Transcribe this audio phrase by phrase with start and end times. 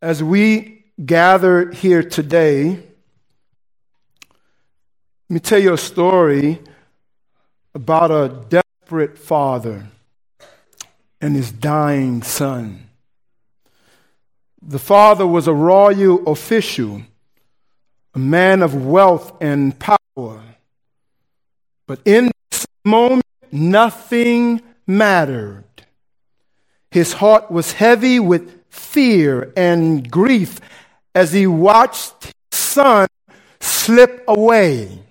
[0.00, 2.80] As we gather here today, let
[5.28, 6.60] me tell you a story
[7.74, 9.88] about a desperate father
[11.20, 12.88] and his dying son.
[14.62, 17.02] The father was a royal official,
[18.14, 20.42] a man of wealth and power.
[21.88, 25.64] But in this moment, nothing mattered.
[26.92, 30.60] His heart was heavy with fear and grief
[31.14, 33.08] as he watched his son
[33.60, 35.02] slip away,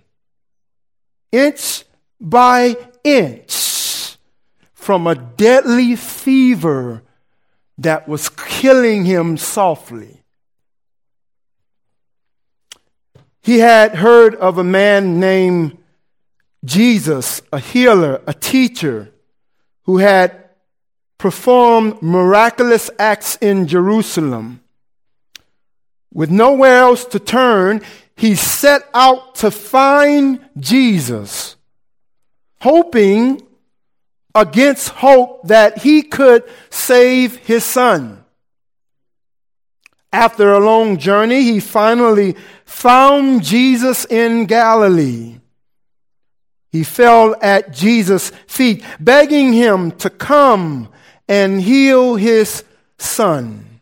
[1.32, 1.84] inch
[2.20, 4.18] by inch,
[4.74, 7.04] from a deadly fever
[7.78, 10.24] that was killing him softly.
[13.42, 15.78] He had heard of a man named
[16.66, 19.14] Jesus, a healer, a teacher,
[19.84, 20.47] who had
[21.18, 24.62] performed miraculous acts in Jerusalem.
[26.14, 27.82] With nowhere else to turn,
[28.16, 31.56] he set out to find Jesus,
[32.62, 33.42] hoping
[34.34, 38.24] against hope that he could save his son.
[40.14, 45.40] After a long journey, he finally found Jesus in Galilee.
[46.72, 50.90] He fell at Jesus' feet, begging him to come
[51.28, 52.64] and heal his
[52.98, 53.82] son.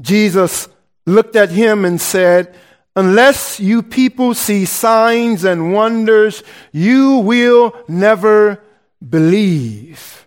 [0.00, 0.68] Jesus
[1.06, 2.54] looked at him and said,
[2.94, 6.42] Unless you people see signs and wonders,
[6.72, 8.62] you will never
[9.06, 10.26] believe.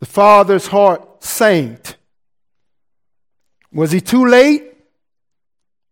[0.00, 1.96] The father's heart sank.
[3.72, 4.72] Was he too late?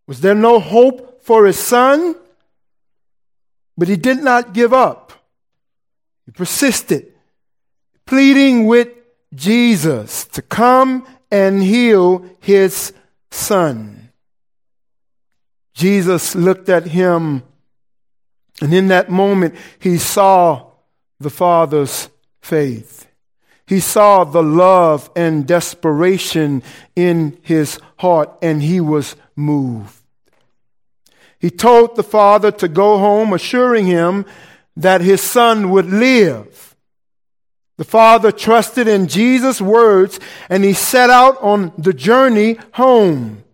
[0.06, 2.14] Was there no hope for his son?
[3.76, 5.12] But he did not give up.
[6.24, 7.12] He persisted,
[8.06, 8.88] pleading with
[9.34, 12.92] Jesus to come and heal his
[13.30, 14.10] son.
[15.74, 17.42] Jesus looked at him,
[18.62, 20.70] and in that moment, he saw
[21.20, 22.08] the Father's
[22.40, 23.06] faith.
[23.66, 26.62] He saw the love and desperation
[26.94, 29.94] in his heart, and he was moved.
[31.38, 34.24] He told the father to go home, assuring him
[34.76, 36.65] that his son would live.
[37.76, 43.44] The father trusted in Jesus' words and he set out on the journey home.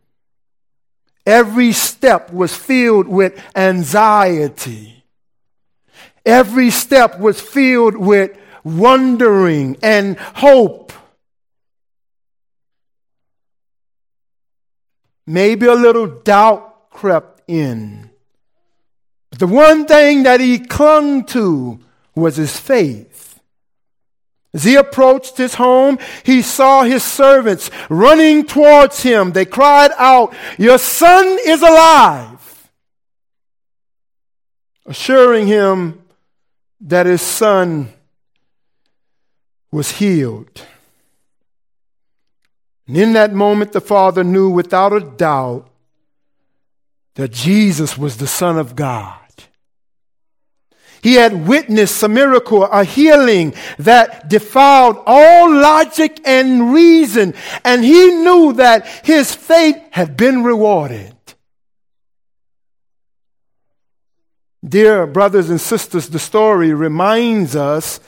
[1.27, 5.05] Every step was filled with anxiety.
[6.25, 10.93] Every step was filled with wondering and hope.
[15.27, 18.11] Maybe a little doubt crept in.
[19.31, 21.81] But the one thing that he clung to
[22.15, 23.12] was his faith.
[24.55, 29.33] As he approached his home, he saw his servants running towards him.
[29.33, 32.71] They cried out, Your son is alive!
[34.85, 36.03] Assuring him
[36.83, 37.93] that his son
[39.71, 40.67] was healed.
[42.87, 45.69] And in that moment, the father knew without a doubt
[47.15, 49.22] that Jesus was the Son of God.
[51.03, 58.11] He had witnessed a miracle, a healing that defied all logic and reason, and he
[58.11, 61.15] knew that his faith had been rewarded.
[64.65, 67.99] Dear brothers and sisters, the story reminds us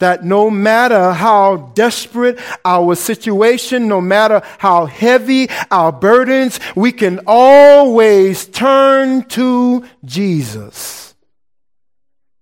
[0.00, 7.20] that no matter how desperate our situation, no matter how heavy our burdens, we can
[7.28, 11.09] always turn to Jesus.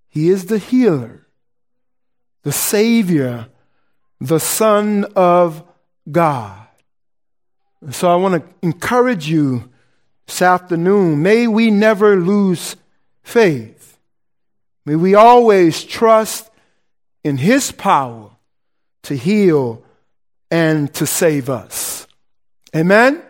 [0.08, 1.26] He is the healer,
[2.42, 3.48] the Savior,
[4.20, 5.62] the Son of
[6.10, 6.66] God.
[7.90, 9.70] So I want to encourage you
[10.26, 11.22] this afternoon.
[11.22, 12.76] May we never lose
[13.22, 13.98] faith.
[14.84, 16.50] May we always trust
[17.22, 18.30] in His power
[19.04, 19.84] to heal
[20.50, 22.06] and to save us.
[22.74, 23.22] Amen?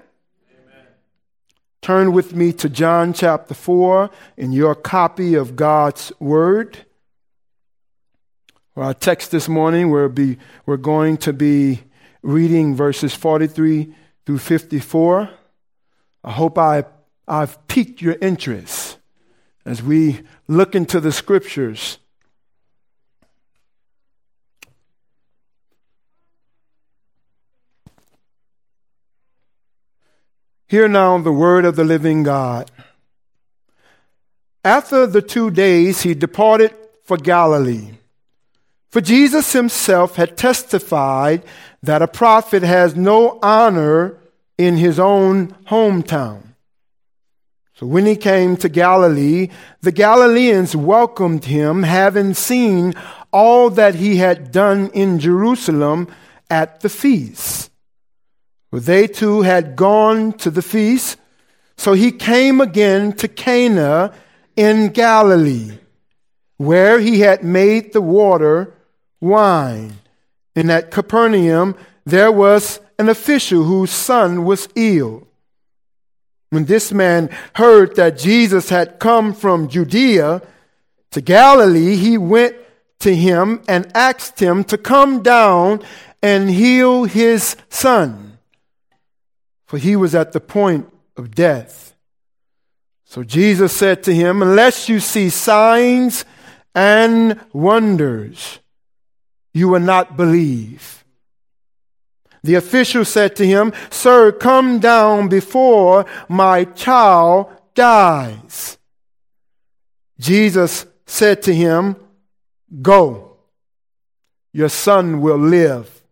[1.81, 6.79] Turn with me to John chapter 4 in your copy of God's Word.
[8.77, 11.83] Our text this morning, we'll be, we're going to be
[12.23, 13.95] reading verses 43
[14.27, 15.31] through 54.
[16.25, 16.85] I hope I,
[17.27, 18.99] I've piqued your interest
[19.65, 21.99] as we look into the scriptures
[30.69, 32.71] Hear now the word of the living God.
[34.63, 36.75] After the two days, he departed
[37.05, 37.93] for Galilee,
[38.91, 41.43] For Jesus himself had testified
[41.83, 44.19] that a prophet has no honor
[44.59, 46.43] in his own hometown.
[47.75, 49.49] So when he came to Galilee,
[49.81, 52.93] the Galileans welcomed him, having seen
[53.33, 56.09] all that he had done in Jerusalem
[56.51, 57.68] at the feast.
[58.73, 61.19] They too had gone to the feast,
[61.77, 64.13] so he came again to Cana
[64.57, 65.79] in Galilee,
[66.57, 68.75] where he had made the water
[69.21, 69.95] wine.
[70.55, 75.27] And at Capernaum there was an official whose son was ill.
[76.51, 80.43] When this man heard that Jesus had come from Judea
[81.11, 82.57] to Galilee, he went
[83.01, 85.83] to him and asked him to come down
[86.23, 88.38] and heal his son,
[89.69, 91.95] for he was at the point of death.
[93.05, 96.25] So Jesus said to him, Unless you see signs
[96.75, 98.61] and wonders,
[99.53, 101.05] you will not believe.
[102.43, 108.79] The official said to him, Sir, come down before my child dies.
[110.19, 111.97] Jesus said to him,
[112.81, 113.37] Go,
[114.51, 116.03] your son will live.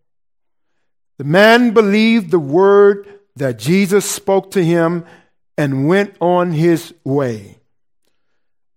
[1.17, 5.05] The man believed the word that Jesus spoke to him
[5.57, 7.57] and went on his way.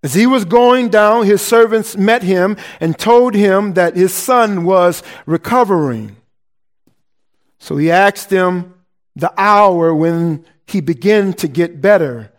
[0.03, 4.65] As he was going down, his servants met him and told him that his son
[4.65, 6.17] was recovering.
[7.59, 8.75] So he asked them
[9.15, 12.33] the hour when he began to get better.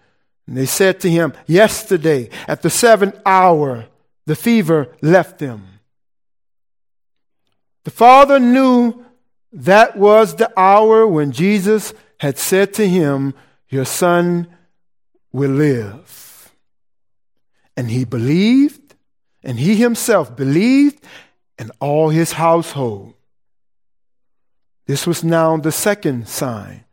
[0.47, 3.85] And they said to him, Yesterday, at the seventh hour,
[4.25, 5.68] the fever left him.
[7.83, 9.06] The father knew
[9.53, 13.33] that was the hour when Jesus had said to him,
[13.68, 14.45] Your son
[15.31, 16.51] will live.
[17.75, 18.94] And he believed,
[19.44, 21.03] and he himself believed,
[21.57, 23.15] and all his household.
[24.85, 26.85] This was now the second sign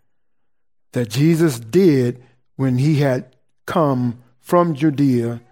[0.92, 2.22] that Jesus did
[2.56, 3.36] when he had
[3.66, 5.42] come from Judea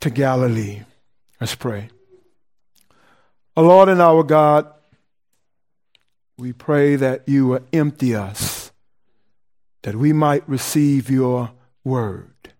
[0.00, 0.82] to Galilee.
[1.40, 1.88] Let's pray.
[3.56, 4.70] Our Lord and our God,
[6.36, 8.65] we pray that you will empty us,
[9.86, 11.52] that we might receive your
[11.84, 12.52] word.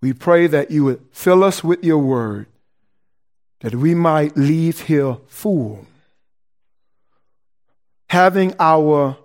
[0.00, 2.46] We pray that you would fill us with your word,
[3.58, 5.84] that we might leave here full,
[8.08, 9.16] having our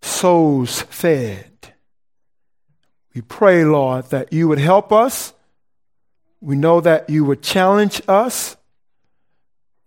[0.00, 1.74] souls fed.
[3.14, 5.34] We pray, Lord, that you would help us.
[6.40, 8.56] We know that you would challenge us.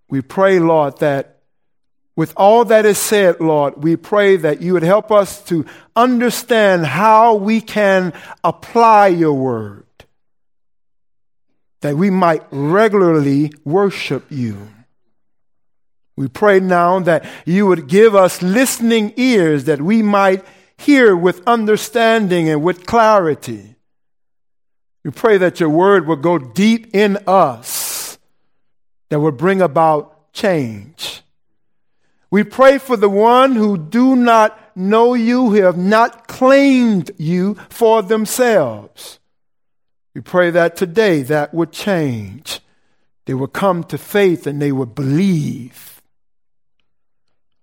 [0.10, 1.35] We pray, Lord, that
[2.16, 5.66] with all that is said, Lord, we pray that you would help us to
[5.96, 8.14] understand how we can
[8.44, 9.86] apply your word,
[11.82, 14.70] that we might regularly worship you.
[16.16, 20.46] We pray now that you would give us listening ears that we might
[20.78, 23.76] hear with understanding and with clarity.
[25.04, 28.18] We pray that your word will go deep in us,
[29.10, 31.22] that will bring about change.
[32.32, 37.56] We pray for the one who do not know you, who have not claimed you
[37.70, 39.20] for themselves.
[40.14, 42.62] We pray that today that would change.
[43.26, 46.02] They will come to faith and they will believe.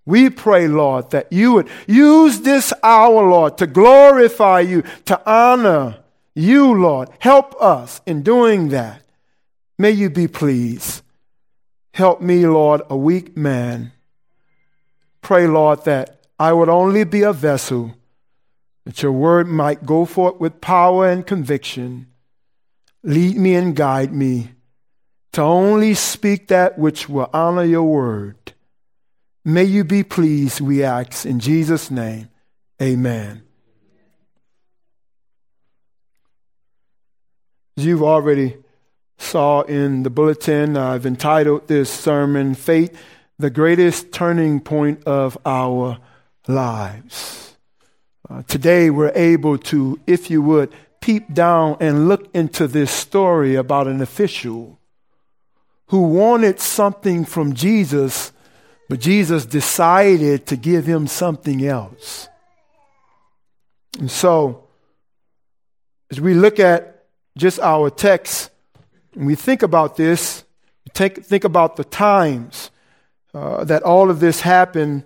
[0.05, 5.99] We pray, Lord, that you would use this hour, Lord, to glorify you, to honor
[6.35, 7.09] you, Lord.
[7.21, 9.03] Help us in doing that.
[9.79, 11.03] May you be pleased.
[11.95, 13.93] Help me, Lord, a weak man
[15.23, 17.95] Pray, Lord, that I would only be a vessel,
[18.85, 22.09] that your word might go forth with power and conviction.
[23.05, 24.51] Lead me and guide me
[25.33, 28.53] to only speak that which will honor your word.
[29.45, 32.29] May you be pleased, we ask, in Jesus' name.
[32.81, 33.43] Amen.
[37.77, 38.57] As you've already
[39.19, 42.97] saw in the bulletin, I've entitled this sermon, Faith
[43.43, 45.99] the greatest turning point of our
[46.47, 47.57] lives.
[48.31, 53.57] Uh, today, we're able to, if you would, peep down and look into this story
[53.57, 54.79] about an official
[55.89, 58.31] who wanted something from Jesus,
[58.89, 62.29] but Jesus decided to give him something else.
[63.99, 64.69] And so,
[66.13, 67.07] as we look at
[67.37, 68.53] just our text,
[69.15, 70.45] and we think about this,
[70.95, 72.71] take, think about the times
[73.35, 75.05] uh, that all of this happened,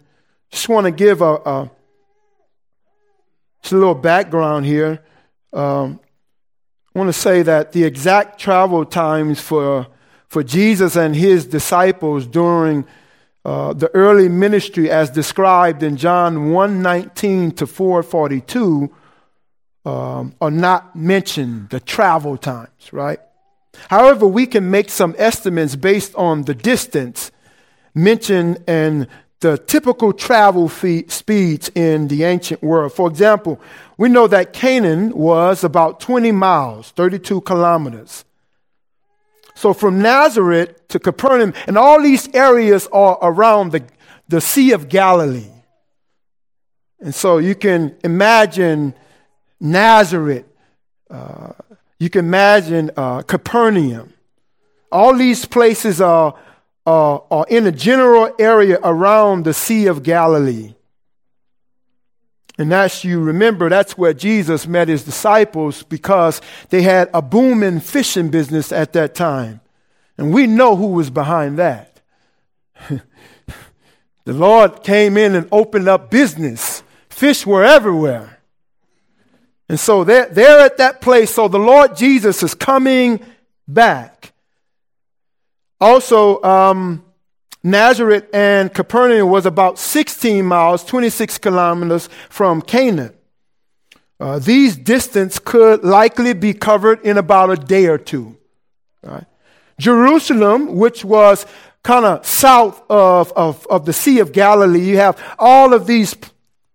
[0.50, 1.70] just want to give a, a,
[3.62, 5.04] just a little background here.
[5.52, 6.00] Um,
[6.94, 9.86] I want to say that the exact travel times for
[10.28, 12.84] for Jesus and his disciples during
[13.44, 18.90] uh, the early ministry as described in John 1:19 to 4:42
[19.84, 23.20] um, are not mentioned, the travel times, right?
[23.88, 27.30] However, we can make some estimates based on the distance
[27.96, 29.08] mentioned and
[29.40, 32.92] the typical travel fee- speeds in the ancient world.
[32.92, 33.60] For example,
[33.98, 38.24] we know that Canaan was about 20 miles, 32 kilometers.
[39.54, 43.84] So from Nazareth to Capernaum, and all these areas are around the,
[44.28, 45.50] the Sea of Galilee.
[47.00, 48.94] And so you can imagine
[49.60, 50.44] Nazareth,
[51.10, 51.52] uh,
[51.98, 54.12] you can imagine uh, Capernaum.
[54.92, 56.34] All these places are,
[56.86, 60.74] Uh, are, are in a general area around the Sea of Galilee.
[62.58, 66.40] And as you remember, that's where Jesus met his disciples because
[66.70, 69.60] they had a booming fishing business at that time.
[70.16, 72.00] And we know who was behind that.
[72.88, 73.02] the
[74.32, 76.82] Lord came in and opened up business.
[77.10, 78.38] Fish were everywhere.
[79.68, 81.34] And so they're, they're at that place.
[81.34, 83.20] So the Lord Jesus is coming
[83.68, 84.15] back.
[85.80, 87.04] Also, um,
[87.62, 93.12] Nazareth and Capernaum was about 16 miles, 26 kilometers from Canaan.
[94.18, 98.36] Uh, these distance could likely be covered in about a day or two.
[99.02, 99.26] Right?
[99.78, 101.44] Jerusalem, which was
[101.82, 106.16] kind of south of, of, of the Sea of Galilee, you have all of these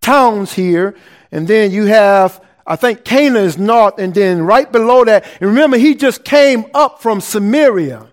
[0.02, 0.96] towns here,
[1.32, 5.50] and then you have, I think Cana is north, and then right below that, and
[5.50, 8.11] remember, he just came up from Samaria,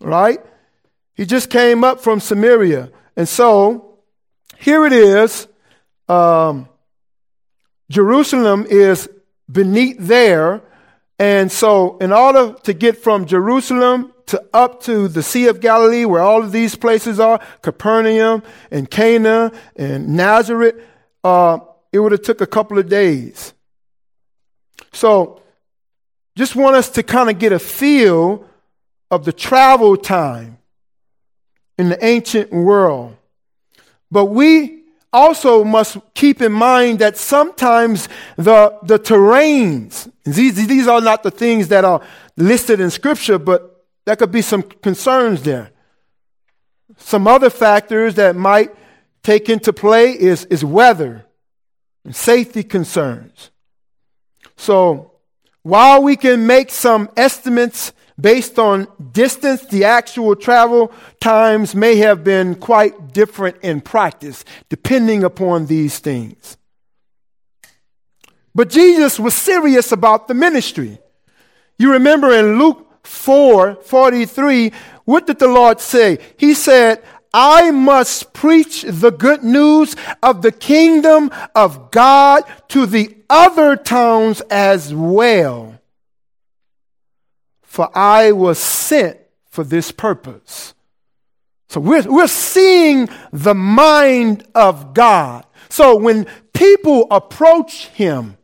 [0.00, 0.40] right?
[1.14, 2.90] He just came up from Samaria.
[3.16, 3.98] And so
[4.58, 5.48] here it is.
[6.08, 6.68] Um,
[7.88, 9.08] Jerusalem is
[9.50, 10.62] beneath there.
[11.18, 16.06] And so, in order to get from Jerusalem to up to the Sea of Galilee,
[16.06, 20.76] where all of these places are, Capernaum and Cana and Nazareth,
[21.22, 21.58] uh,
[21.92, 23.52] it would have took a couple of days.
[24.92, 25.42] So,
[26.36, 28.46] just want us to kind of get a feel
[29.10, 30.58] of the travel time
[31.78, 33.16] in the ancient world.
[34.10, 41.00] But we also must keep in mind that sometimes the, the terrains, these, these are
[41.00, 42.00] not the things that are
[42.36, 45.70] listed in Scripture, but there could be some concerns there.
[46.96, 48.74] Some other factors that might
[49.22, 51.26] take into play is, is weather
[52.04, 53.50] and safety concerns.
[54.56, 55.12] So
[55.62, 62.22] while we can make some estimates based on distance, the actual travel times may have
[62.24, 66.56] been quite different in practice, depending upon these things.
[68.54, 70.98] But Jesus was serious about the ministry.
[71.78, 74.72] You remember in Luke 4 43,
[75.04, 76.18] what did the Lord say?
[76.36, 83.16] He said, I must preach the good news of the kingdom of God to the
[83.28, 85.79] other towns as well
[87.70, 89.16] for I was sent
[89.48, 90.74] for this purpose.
[91.68, 95.46] So we're, we're seeing the mind of God.
[95.68, 98.38] So when people approach him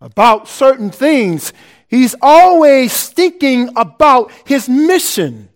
[0.00, 1.52] about certain things,
[1.88, 5.48] he's always thinking about his mission.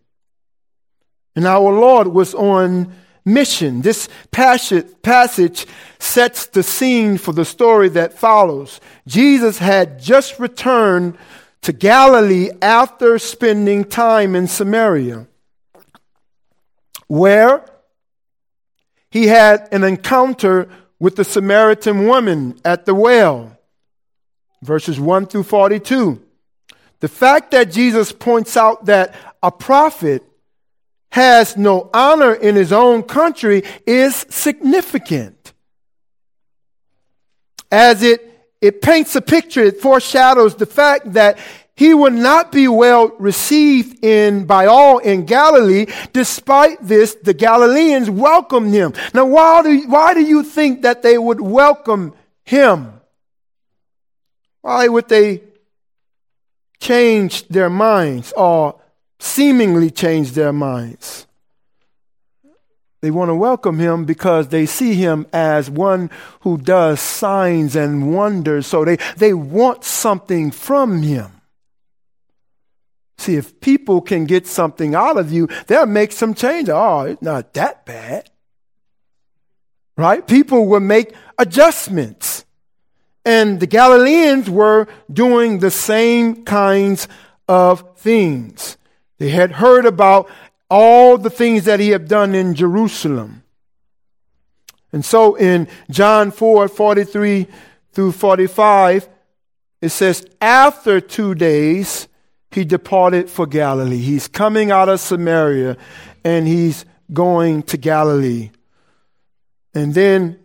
[1.36, 2.92] And our Lord was on
[3.24, 3.82] mission.
[3.82, 5.68] This passage, passage
[6.00, 8.80] sets the scene for the story that follows.
[9.06, 11.16] Jesus had just returned
[11.62, 15.26] to Galilee after spending time in Samaria,
[17.06, 17.64] where
[19.10, 23.56] he had an encounter with the Samaritan woman at the well.
[24.62, 26.22] Verses 1 through 42.
[27.00, 30.22] The fact that Jesus points out that a prophet
[31.10, 35.52] has no honor in his own country is significant.
[37.70, 38.31] As it
[38.62, 41.36] it paints a picture, it foreshadows the fact that
[41.74, 45.86] he will not be well received in by all in Galilee.
[46.12, 48.92] Despite this, the Galileans welcomed him.
[49.12, 52.14] Now, why do, why do you think that they would welcome
[52.44, 53.00] him?
[54.60, 55.42] Why would they
[56.78, 58.80] change their minds or
[59.18, 61.26] seemingly change their minds?
[63.02, 66.08] They want to welcome him because they see him as one
[66.42, 68.68] who does signs and wonders.
[68.68, 71.32] So they, they want something from him.
[73.18, 76.68] See, if people can get something out of you, they'll make some change.
[76.68, 78.30] Oh, it's not that bad.
[79.96, 80.24] Right?
[80.26, 82.44] People will make adjustments.
[83.24, 87.08] And the Galileans were doing the same kinds
[87.48, 88.76] of things.
[89.18, 90.28] They had heard about
[90.72, 93.42] all the things that he had done in Jerusalem.
[94.90, 97.46] And so in John 4 43
[97.92, 99.06] through 45,
[99.82, 102.08] it says, After two days,
[102.50, 103.98] he departed for Galilee.
[103.98, 105.76] He's coming out of Samaria
[106.24, 108.50] and he's going to Galilee.
[109.74, 110.38] And then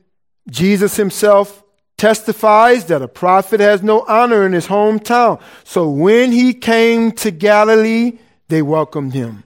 [0.49, 1.63] Jesus himself
[1.97, 5.41] testifies that a prophet has no honor in his hometown.
[5.63, 8.19] So when he came to Galilee,
[8.49, 9.45] they welcomed him.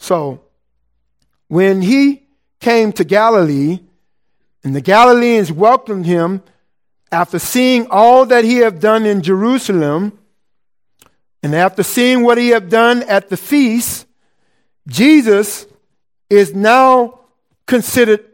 [0.00, 0.40] So
[1.48, 2.26] when he
[2.58, 3.80] came to Galilee,
[4.64, 6.42] and the Galileans welcomed him
[7.12, 10.18] after seeing all that he had done in Jerusalem,
[11.42, 14.06] and after seeing what he had done at the feast,
[14.88, 15.66] Jesus
[16.28, 17.20] is now
[17.66, 18.24] considered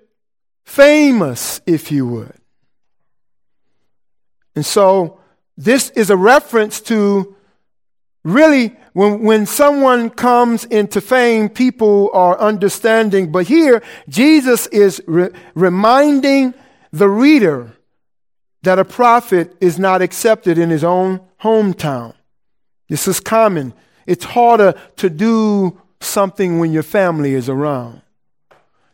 [0.64, 2.34] famous, if you would.
[4.54, 5.20] And so
[5.56, 7.36] this is a reference to
[8.24, 13.30] really when, when someone comes into fame, people are understanding.
[13.30, 16.54] But here, Jesus is re- reminding
[16.94, 17.76] the reader
[18.62, 22.14] that a prophet is not accepted in his own hometown.
[22.88, 23.74] This is common.
[24.06, 28.00] It's harder to do something when your family is around.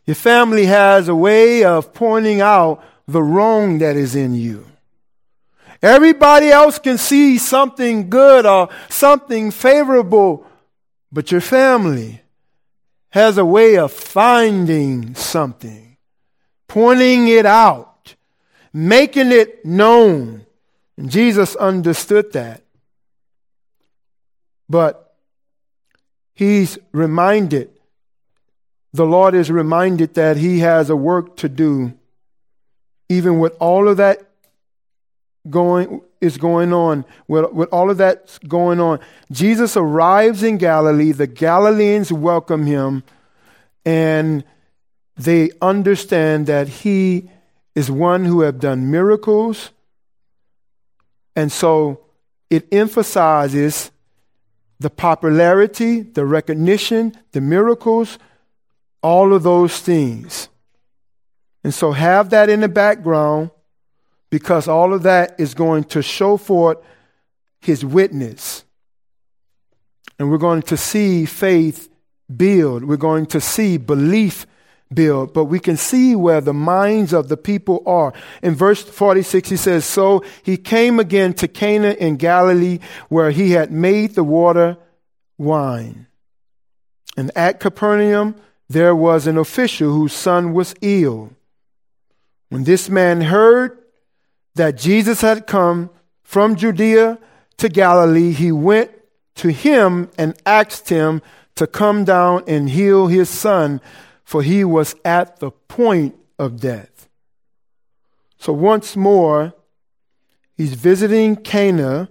[0.05, 4.65] Your family has a way of pointing out the wrong that is in you.
[5.83, 10.47] Everybody else can see something good or something favorable,
[11.11, 12.21] but your family
[13.09, 15.97] has a way of finding something,
[16.69, 18.15] pointing it out,
[18.71, 20.45] making it known.
[20.95, 22.63] And Jesus understood that.
[24.69, 25.13] But
[26.33, 27.71] he's reminded,
[28.93, 31.93] the Lord is reminded that he has a work to do,
[33.09, 34.29] even with all of that
[35.49, 38.99] going is going on with, with all of that going on.
[39.31, 41.11] Jesus arrives in galilee.
[41.11, 43.03] The galileans welcome him
[43.85, 44.43] and
[45.17, 47.29] they understand that he
[47.75, 49.71] is one who have done miracles.
[51.35, 52.05] And so
[52.49, 53.91] it emphasizes
[54.79, 58.17] the popularity, the recognition, the miracles,
[59.01, 60.49] all of those things.
[61.63, 63.51] And so have that in the background
[64.33, 66.79] because all of that is going to show forth
[67.61, 68.63] his witness.
[70.17, 71.87] And we're going to see faith
[72.35, 72.83] build.
[72.83, 74.47] We're going to see belief
[74.91, 78.11] build, but we can see where the minds of the people are.
[78.41, 83.51] In verse 46, he says, So he came again to Cana in Galilee, where he
[83.51, 84.77] had made the water
[85.37, 86.07] wine.
[87.15, 88.33] And at Capernaum,
[88.67, 91.33] there was an official whose son was ill.
[92.49, 93.77] When this man heard
[94.55, 95.89] that Jesus had come
[96.21, 97.19] from Judea
[97.57, 98.91] to Galilee, he went
[99.35, 101.21] to him and asked him
[101.55, 103.81] to come down and heal his son
[104.33, 107.07] for he was at the point of death.
[108.39, 109.53] So once more,
[110.55, 112.09] he's visiting Cana,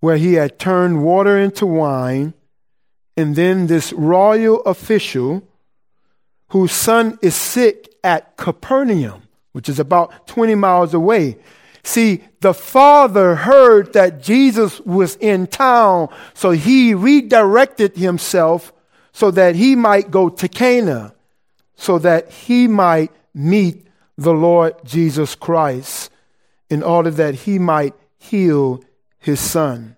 [0.00, 2.34] where he had turned water into wine,
[3.16, 5.46] and then this royal official,
[6.48, 11.38] whose son is sick at Capernaum, which is about 20 miles away.
[11.82, 18.72] See, the father heard that Jesus was in town, so he redirected himself
[19.12, 21.14] so that he might go to Cana
[21.78, 23.86] so that he might meet
[24.18, 26.10] the Lord Jesus Christ
[26.68, 28.82] in order that he might heal
[29.18, 29.96] his son.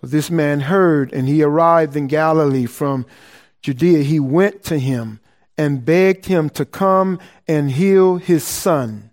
[0.00, 3.06] So this man heard and he arrived in Galilee from
[3.62, 4.02] Judea.
[4.02, 5.18] He went to him
[5.56, 9.10] and begged him to come and heal his son.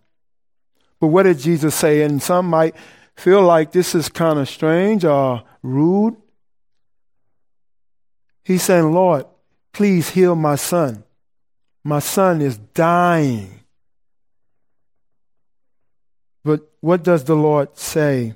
[0.99, 2.01] But what did Jesus say?
[2.01, 2.75] And some might
[3.15, 6.15] feel like this is kind of strange or rude.
[8.43, 9.25] He's saying, Lord,
[9.73, 11.03] please heal my son.
[11.83, 13.61] My son is dying.
[16.43, 18.33] But what does the Lord say?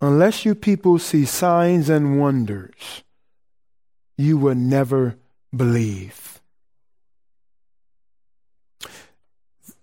[0.00, 3.02] Unless you people see signs and wonders,
[4.16, 5.16] you will never
[5.54, 6.29] believe.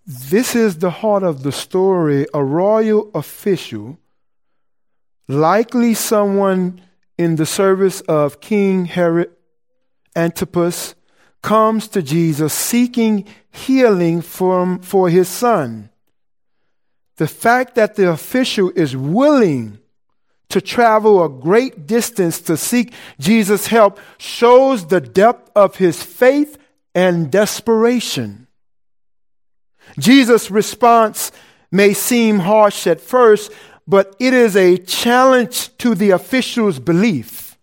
[0.09, 2.27] This is the heart of the story.
[2.33, 3.99] A royal official,
[5.27, 6.79] likely someone
[7.17, 9.31] in the service of King Herod
[10.15, 10.95] Antipas,
[11.41, 15.89] comes to Jesus seeking healing from, for his son.
[17.17, 19.79] The fact that the official is willing
[20.47, 26.57] to travel a great distance to seek Jesus' help shows the depth of his faith
[26.95, 28.46] and desperation.
[29.99, 31.31] Jesus' response
[31.71, 33.51] may seem harsh at first,
[33.87, 37.57] but it is a challenge to the official's belief.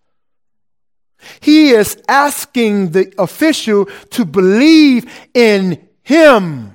[1.40, 6.70] He is asking the official to believe in him.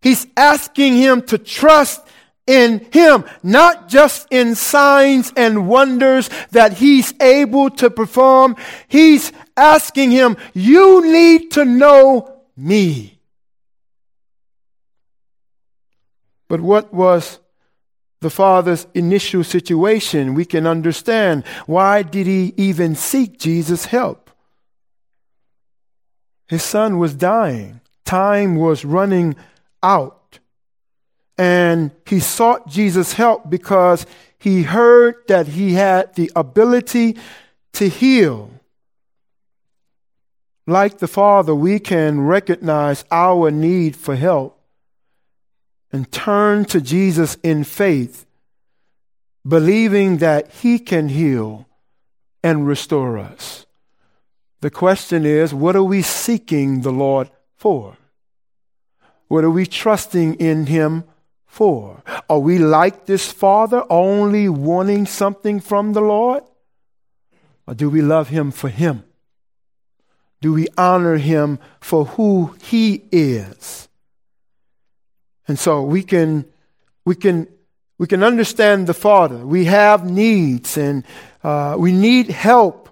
[0.00, 2.06] He's asking him to trust
[2.46, 8.56] in him, not just in signs and wonders that he's able to perform.
[8.86, 13.17] He's asking him, you need to know me.
[16.48, 17.38] But what was
[18.20, 20.34] the father's initial situation?
[20.34, 21.46] We can understand.
[21.66, 24.30] Why did he even seek Jesus' help?
[26.48, 27.80] His son was dying.
[28.04, 29.36] Time was running
[29.82, 30.38] out.
[31.36, 34.06] And he sought Jesus' help because
[34.38, 37.18] he heard that he had the ability
[37.74, 38.50] to heal.
[40.66, 44.57] Like the Father, we can recognize our need for help
[45.92, 48.26] and turn to Jesus in faith,
[49.46, 51.66] believing that he can heal
[52.42, 53.66] and restore us.
[54.60, 57.96] The question is, what are we seeking the Lord for?
[59.28, 61.04] What are we trusting in Him
[61.46, 62.02] for?
[62.28, 66.42] Are we like this Father, only wanting something from the Lord?
[67.66, 69.04] Or do we love Him for Him?
[70.40, 73.87] Do we honor Him for who He is?
[75.48, 76.44] And so we can,
[77.06, 77.48] we can,
[77.96, 79.38] we can understand the Father.
[79.38, 81.04] We have needs and
[81.42, 82.90] uh, we need help,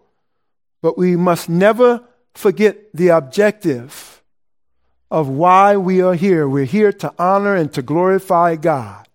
[0.81, 2.03] but we must never
[2.35, 4.23] forget the objective
[5.11, 6.49] of why we are here.
[6.49, 9.07] We're here to honor and to glorify God.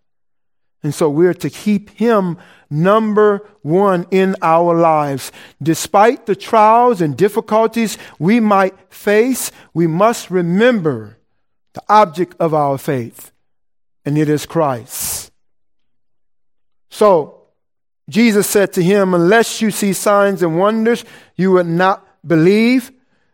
[0.83, 2.37] And so we're to keep Him
[2.69, 5.31] number one in our lives.
[5.61, 11.17] Despite the trials and difficulties we might face, we must remember
[11.73, 13.31] the object of our faith,
[14.05, 15.31] and it is Christ.
[16.89, 17.41] So,
[18.09, 21.05] Jesus said to him, Unless you see signs and wonders,
[21.35, 22.91] you will not believe.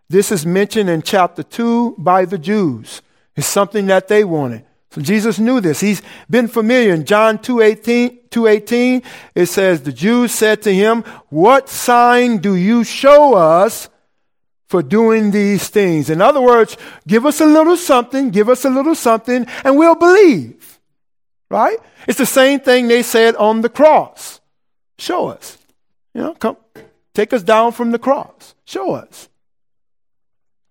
[0.09, 3.01] This is mentioned in chapter 2 by the Jews.
[3.35, 4.65] It's something that they wanted.
[4.91, 5.79] So Jesus knew this.
[5.79, 6.93] He's been familiar.
[6.93, 9.03] In John 2.18, 2.18,
[9.35, 13.89] it says, The Jews said to him, What sign do you show us
[14.67, 16.09] for doing these things?
[16.09, 16.77] In other words,
[17.07, 20.79] give us a little something, give us a little something, and we'll believe.
[21.49, 21.77] Right?
[22.07, 24.41] It's the same thing they said on the cross.
[24.97, 25.57] Show us.
[26.13, 26.57] You know, come,
[27.13, 28.55] take us down from the cross.
[28.65, 29.29] Show us.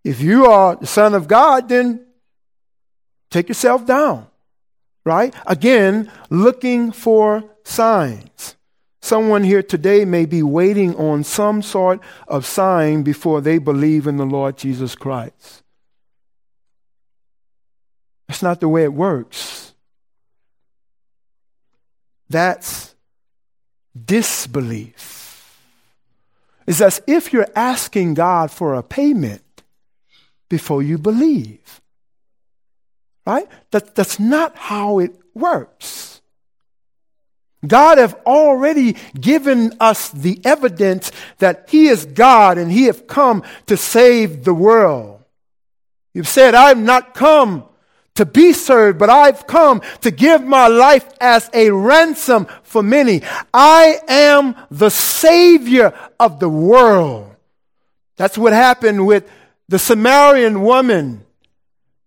[0.05, 2.07] If you are the Son of God, then
[3.31, 4.27] take yourself down,
[5.05, 5.35] right?
[5.47, 8.56] Again, looking for signs.
[9.07, 14.17] Someone here today may be waiting on some sort of sign before they believe in
[14.17, 15.63] the Lord Jesus Christ.
[18.27, 19.75] That's not the way it works.
[22.29, 22.97] That's
[23.95, 25.57] disbelief.
[26.67, 29.63] It's as if you're asking God for a payment
[30.49, 31.81] before you believe.
[33.25, 33.47] Right?
[33.71, 36.16] That, that's not how it works.
[37.69, 43.43] God have already given us the evidence that He is God and He have come
[43.67, 45.23] to save the world.
[46.15, 47.65] You've said, I've not come
[48.15, 53.23] to be served, but I've come to give my life as a ransom for many.
[53.53, 57.35] I am the Savior of the world.
[58.17, 59.31] That's what happened with
[59.69, 61.27] the Samaritan woman,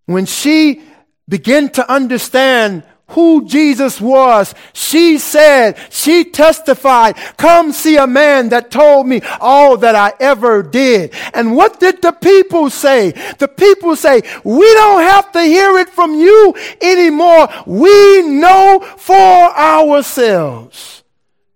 [0.06, 0.82] when she
[1.28, 8.70] began to understand who Jesus was, she said, she testified, come see a man that
[8.70, 11.12] told me all that I ever did.
[11.34, 13.12] And what did the people say?
[13.38, 17.48] The people say, we don't have to hear it from you anymore.
[17.66, 21.02] We know for ourselves.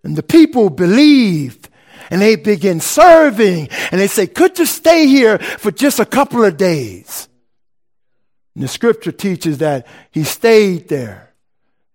[0.02, 1.68] And the people believed
[2.10, 6.44] and they begin serving and they say, could you stay here for just a couple
[6.44, 7.28] of days?
[8.54, 11.23] And the scripture teaches that he stayed there.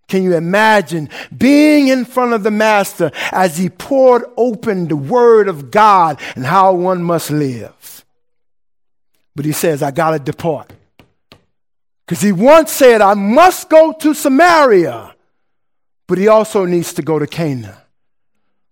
[0.10, 5.48] Can you imagine being in front of the master as he poured open the word
[5.48, 8.04] of God and how one must live?
[9.36, 10.74] But he says, I got to depart.
[12.06, 15.14] Because he once said, I must go to Samaria,
[16.08, 17.76] but he also needs to go to Canaan.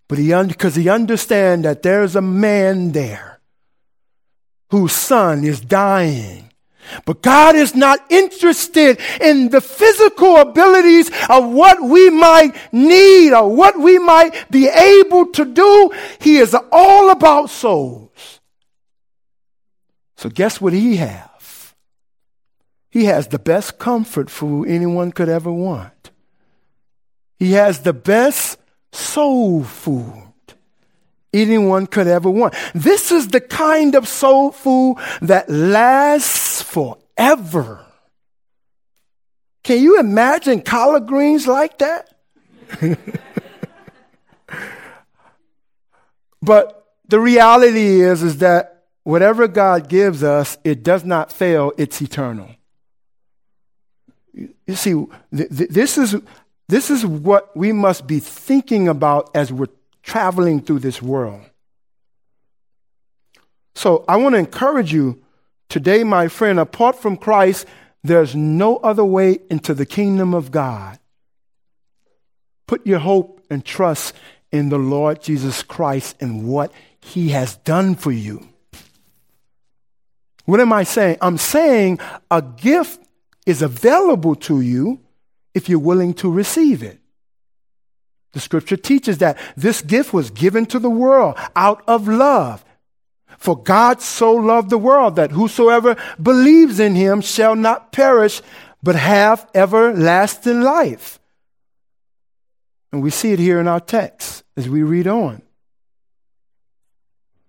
[0.07, 3.39] But he, because he understands that there's a man there
[4.71, 6.46] whose son is dying.
[7.05, 13.53] But God is not interested in the physical abilities of what we might need or
[13.53, 15.91] what we might be able to do.
[16.19, 18.39] He is all about souls.
[20.15, 21.73] So guess what he has?
[22.89, 26.11] He has the best comfort food anyone could ever want.
[27.37, 28.57] He has the best
[28.91, 30.26] soul food
[31.33, 32.53] anyone could ever want.
[32.73, 37.85] This is the kind of soul food that lasts forever.
[39.63, 42.13] Can you imagine collard greens like that?
[46.41, 52.01] but the reality is is that whatever God gives us, it does not fail, it's
[52.01, 52.49] eternal.
[54.33, 54.93] You see,
[55.35, 56.15] th- th- this is
[56.67, 59.67] this is what we must be thinking about as we're
[60.07, 61.41] traveling through this world.
[63.75, 65.21] So I want to encourage you
[65.67, 67.65] today, my friend, apart from Christ,
[68.05, 70.97] there's no other way into the kingdom of God.
[72.67, 74.15] Put your hope and trust
[74.49, 78.47] in the Lord Jesus Christ and what he has done for you.
[80.45, 81.17] What am I saying?
[81.21, 81.99] I'm saying
[82.31, 83.01] a gift
[83.45, 85.01] is available to you
[85.53, 87.01] if you're willing to receive it.
[88.37, 92.63] The scripture teaches that this gift was given to the world out of love.
[93.39, 98.43] For God so loved the world that whosoever believes in him shall not perish,
[98.83, 101.19] but have everlasting life.
[102.91, 105.41] And we see it here in our text as we read on.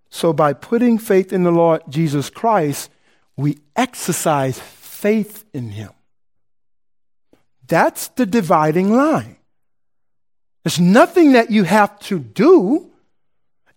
[0.09, 2.89] So, by putting faith in the Lord Jesus Christ,
[3.37, 5.91] we exercise faith in him.
[7.67, 9.38] That's the dividing line.
[10.69, 12.91] There's nothing that you have to do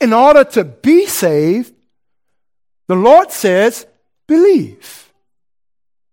[0.02, 1.74] in order to be saved.
[2.88, 3.88] The Lord says,
[4.28, 5.10] believe.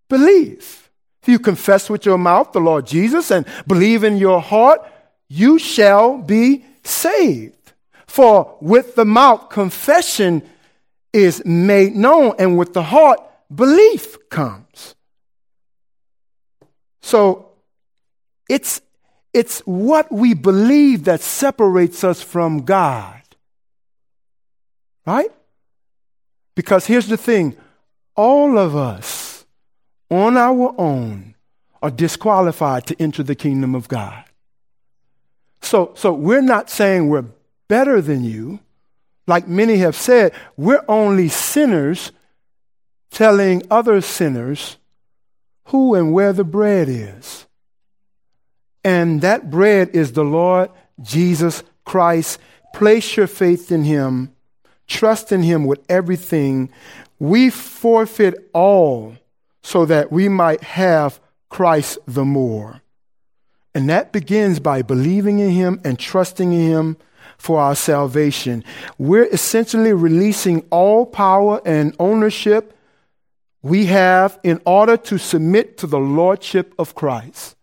[0.07, 0.89] Believe.
[1.21, 4.79] If you confess with your mouth the Lord Jesus and believe in your heart,
[5.27, 7.73] you shall be saved.
[8.07, 10.43] For with the mouth, confession
[11.11, 13.19] is made known, and with the heart,
[13.53, 14.95] belief comes.
[17.01, 17.49] So
[18.47, 18.79] it's
[19.33, 23.21] it's what we believe that separates us from God.
[25.05, 25.31] Right?
[26.55, 27.55] Because here's the thing
[28.15, 29.45] all of us
[30.09, 31.35] on our own
[31.81, 34.23] are disqualified to enter the kingdom of God.
[35.61, 37.25] So, so we're not saying we're
[37.67, 38.59] better than you.
[39.27, 42.11] Like many have said, we're only sinners
[43.11, 44.77] telling other sinners
[45.65, 47.45] who and where the bread is.
[48.83, 50.69] And that bread is the Lord
[51.01, 52.39] Jesus Christ.
[52.73, 54.33] Place your faith in him,
[54.87, 56.71] trust in him with everything.
[57.19, 59.15] We forfeit all
[59.61, 62.81] so that we might have Christ the more.
[63.75, 66.97] And that begins by believing in him and trusting in him
[67.37, 68.63] for our salvation.
[68.97, 72.75] We're essentially releasing all power and ownership
[73.61, 77.55] we have in order to submit to the lordship of Christ.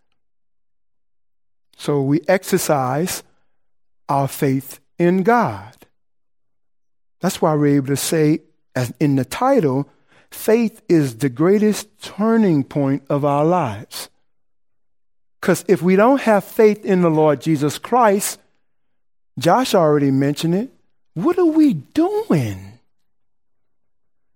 [1.77, 3.23] So we exercise
[4.09, 5.75] our faith in God.
[7.21, 8.41] That's why we're able to say,
[8.75, 9.89] as in the title,
[10.31, 14.09] faith is the greatest turning point of our lives.
[15.41, 18.41] Because if we don't have faith in the Lord Jesus Christ,
[19.39, 20.73] Josh already mentioned it,
[21.15, 22.79] what are we doing?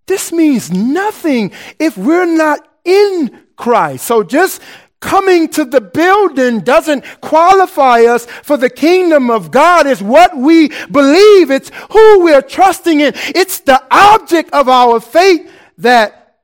[0.07, 4.05] This means nothing if we're not in Christ.
[4.07, 4.61] So just
[5.01, 9.87] coming to the building doesn't qualify us for the kingdom of God.
[9.87, 11.51] It's what we believe.
[11.51, 13.13] It's who we're trusting in.
[13.17, 16.37] It's the object of our faith that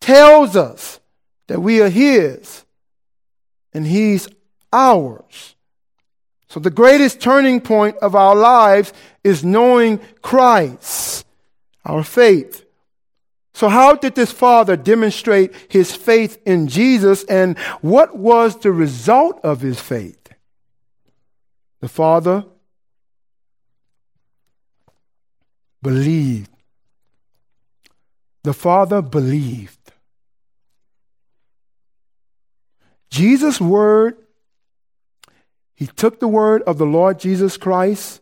[0.00, 1.00] tells us
[1.46, 2.64] that we are His
[3.72, 4.28] and He's
[4.72, 5.54] ours.
[6.48, 8.92] So the greatest turning point of our lives
[9.24, 11.24] is knowing Christ,
[11.84, 12.61] our faith.
[13.54, 19.40] So, how did this father demonstrate his faith in Jesus, and what was the result
[19.44, 20.32] of his faith?
[21.80, 22.44] The father
[25.82, 26.50] believed.
[28.44, 29.78] The father believed.
[33.10, 34.16] Jesus' word,
[35.74, 38.20] he took the word of the Lord Jesus Christ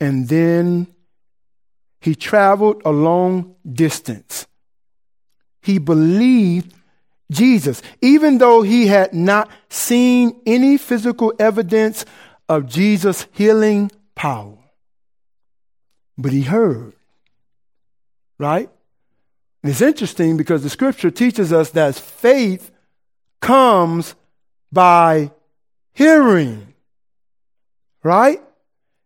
[0.00, 0.93] and then
[2.04, 4.46] he traveled a long distance.
[5.62, 6.74] He believed
[7.32, 12.04] Jesus, even though he had not seen any physical evidence
[12.46, 14.58] of Jesus' healing power.
[16.18, 16.92] But he heard,
[18.38, 18.68] right?
[19.62, 22.70] And it's interesting because the scripture teaches us that faith
[23.40, 24.14] comes
[24.70, 25.30] by
[25.94, 26.74] hearing,
[28.02, 28.42] right?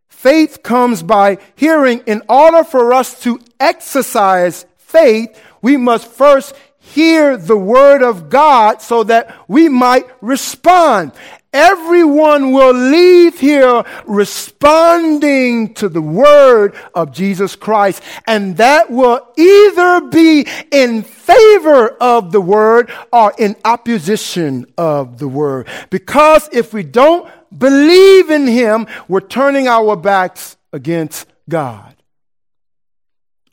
[0.08, 2.00] Faith comes by hearing.
[2.06, 8.80] In order for us to exercise faith, we must first hear the word of God
[8.80, 11.12] so that we might respond.
[11.52, 18.02] Everyone will leave here responding to the word of Jesus Christ.
[18.26, 25.28] And that will either be in favor of the word or in opposition of the
[25.28, 25.68] word.
[25.90, 31.94] Because if we don't believe in him, we're turning our backs against God.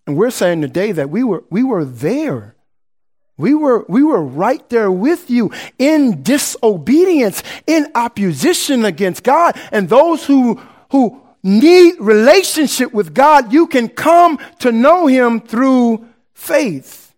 [0.08, 2.55] And we're saying today that we were, we were there
[3.38, 9.60] we were, we were right there with you in disobedience, in opposition against God.
[9.72, 16.08] And those who, who need relationship with God, you can come to know Him through
[16.34, 17.14] faith.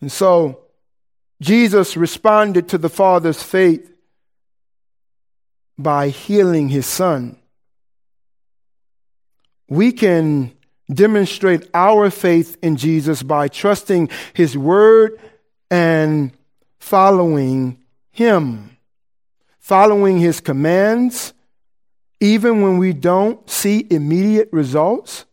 [0.00, 0.62] And so
[1.42, 3.92] Jesus responded to the Father's faith
[5.76, 7.36] by healing His Son.
[9.68, 10.52] We can
[10.94, 15.18] demonstrate our faith in Jesus by trusting his word
[15.70, 16.32] and
[16.78, 17.78] following
[18.10, 18.76] him,
[19.58, 21.32] following his commands,
[22.20, 25.24] even when we don't see immediate results.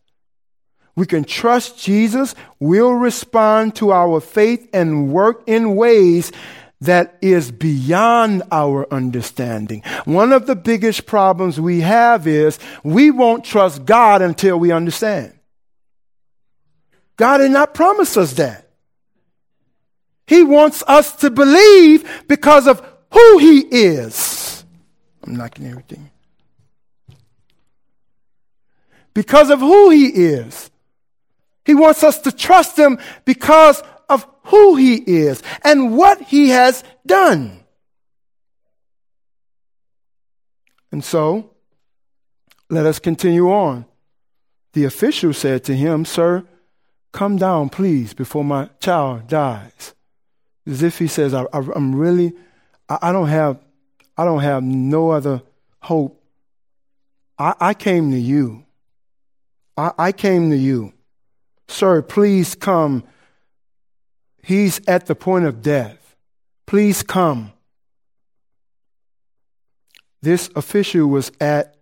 [0.96, 6.32] We can trust Jesus will respond to our faith and work in ways
[6.80, 9.82] that is beyond our understanding.
[10.04, 15.34] One of the biggest problems we have is we won't trust God until we understand.
[17.20, 18.66] God did not promise us that.
[20.26, 24.64] He wants us to believe because of who He is.
[25.22, 26.10] I'm knocking everything.
[29.12, 30.70] Because of who He is.
[31.66, 36.82] He wants us to trust Him because of who He is and what He has
[37.04, 37.60] done.
[40.90, 41.50] And so,
[42.70, 43.84] let us continue on.
[44.72, 46.46] The official said to him, Sir,
[47.12, 49.94] Come down, please, before my child dies.
[50.66, 52.32] As if he says, I, am really,
[52.88, 53.58] I, I, don't have,
[54.16, 55.42] I don't have no other
[55.80, 56.22] hope.
[57.38, 58.64] I, I came to you.
[59.76, 60.92] I, I came to you.
[61.68, 63.04] Sir, please come.
[64.42, 66.16] He's at the point of death.
[66.66, 67.52] Please come.
[70.22, 71.76] This official was at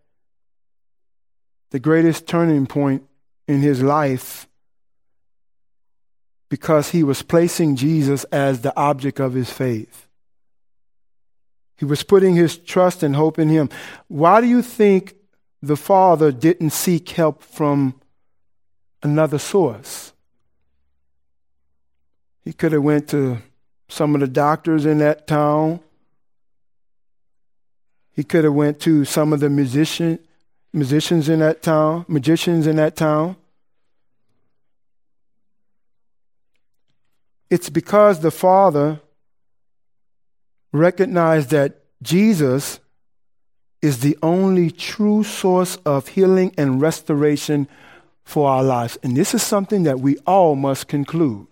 [1.70, 3.04] the greatest turning point
[3.46, 4.47] in his life
[6.48, 10.06] because he was placing Jesus as the object of his faith.
[11.76, 13.68] He was putting his trust and hope in him.
[14.08, 15.14] Why do you think
[15.62, 18.00] the father didn't seek help from
[19.02, 20.12] another source?
[22.44, 23.38] He could have went to
[23.88, 25.80] some of the doctors in that town.
[28.12, 30.18] He could have went to some of the musician,
[30.72, 33.36] musicians in that town, magicians in that town.
[37.50, 39.00] It's because the Father
[40.72, 42.80] recognized that Jesus
[43.80, 47.68] is the only true source of healing and restoration
[48.24, 48.98] for our lives.
[49.02, 51.46] And this is something that we all must conclude.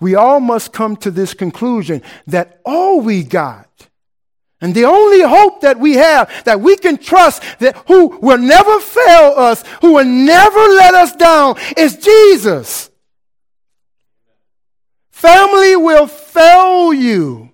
[0.00, 3.68] We all must come to this conclusion that all we got
[4.60, 8.80] and the only hope that we have, that we can trust, that who will never
[8.80, 12.88] fail us, who will never let us down, is Jesus.
[15.10, 17.50] Family will fail you.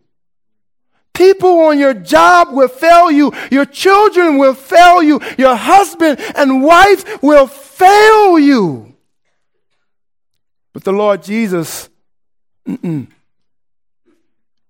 [1.13, 3.31] People on your job will fail you.
[3.51, 5.21] Your children will fail you.
[5.37, 8.95] Your husband and wife will fail you.
[10.73, 11.91] But the Lord Jesus,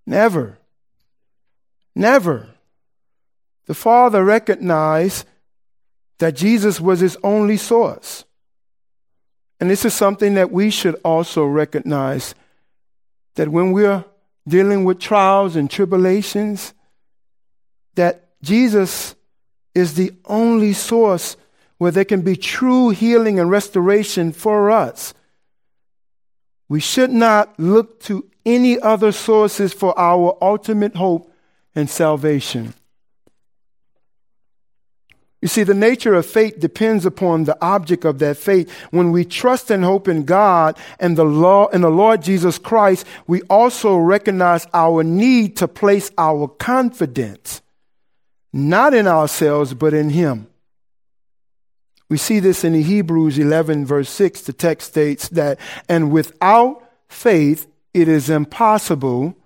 [0.07, 0.59] never,
[1.95, 2.49] never.
[3.67, 5.25] The Father recognized
[6.19, 8.25] that Jesus was his only source.
[9.61, 12.35] And this is something that we should also recognize
[13.35, 14.05] that when we're
[14.47, 16.75] dealing with trials and tribulations,
[17.95, 19.15] that Jesus
[19.75, 21.37] is the only source
[21.79, 25.15] where there can be true healing and restoration for us.
[26.69, 31.33] We should not look to any other sources for our ultimate hope
[31.75, 32.75] and salvation.
[35.43, 38.71] You see, the nature of faith depends upon the object of that faith.
[38.91, 43.07] When we trust and hope in God and the law and the Lord Jesus Christ,
[43.27, 47.63] we also recognize our need to place our confidence
[48.53, 50.49] not in ourselves, but in Him.
[52.09, 54.43] We see this in Hebrews 11, verse 6.
[54.43, 59.37] The text states that, and without faith, it is impossible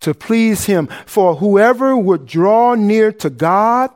[0.00, 0.88] to please Him.
[1.06, 3.90] For whoever would draw near to God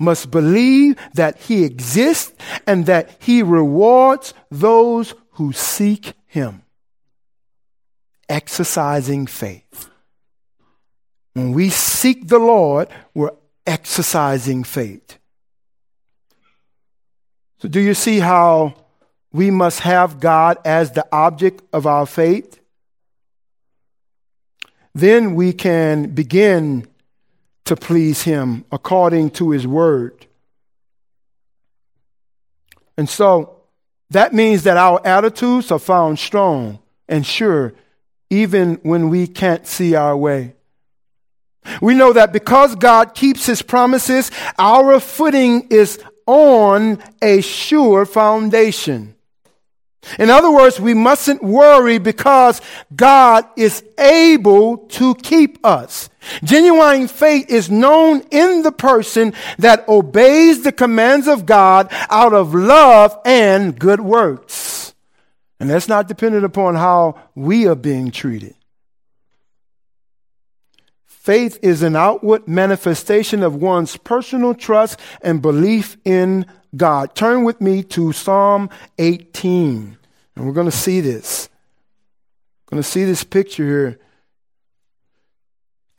[0.00, 2.32] must believe that he exists
[2.66, 6.62] and that he rewards those who seek him.
[8.28, 9.88] Exercising faith.
[11.34, 13.36] When we seek the Lord, we're
[13.66, 15.18] exercising faith.
[17.58, 18.74] So, do you see how
[19.32, 22.58] we must have God as the object of our faith?
[24.94, 26.88] Then we can begin
[27.64, 30.26] to please Him according to His word.
[32.96, 33.60] And so
[34.10, 37.72] that means that our attitudes are found strong and sure
[38.28, 40.54] even when we can't see our way.
[41.80, 49.14] We know that because God keeps his promises, our footing is on a sure foundation.
[50.18, 52.60] In other words, we mustn't worry because
[52.94, 56.09] God is able to keep us.
[56.44, 62.54] Genuine faith is known in the person that obeys the commands of God out of
[62.54, 64.94] love and good works.
[65.58, 68.54] And that's not dependent upon how we are being treated.
[71.06, 77.14] Faith is an outward manifestation of one's personal trust and belief in God.
[77.14, 79.98] Turn with me to Psalm 18,
[80.34, 81.50] and we're going to see this.
[82.64, 84.00] We're going to see this picture here.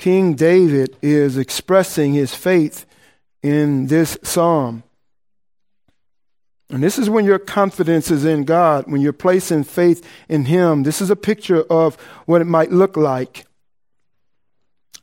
[0.02, 2.88] King David is expressing his faith
[3.44, 4.82] in this psalm.
[6.72, 10.82] And this is when your confidence is in God, when you're placing faith in Him.
[10.82, 13.46] This is a picture of what it might look like.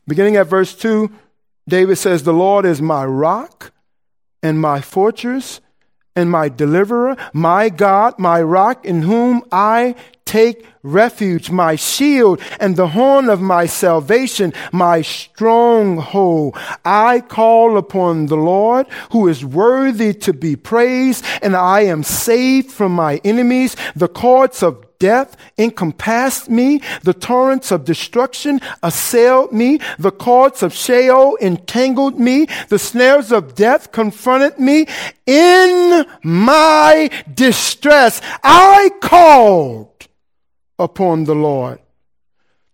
[0.09, 1.09] Beginning at verse 2,
[1.69, 3.71] David says, The Lord is my rock
[4.43, 5.61] and my fortress
[6.19, 9.95] and my deliverer, my God, my rock, in whom I
[10.25, 16.57] take refuge, my shield and the horn of my salvation, my stronghold.
[16.85, 22.71] I call upon the Lord who is worthy to be praised, and I am saved
[22.71, 23.75] from my enemies.
[23.97, 26.81] The courts of death encompassed me.
[27.03, 29.81] The torrents of destruction assailed me.
[29.99, 32.47] The cords of Sheol entangled me.
[32.69, 34.87] The snares of death confronted me.
[35.27, 40.09] In my distress, I called
[40.79, 41.81] upon the Lord.